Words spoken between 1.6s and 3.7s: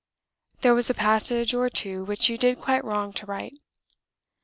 two which you did quite wrong to write.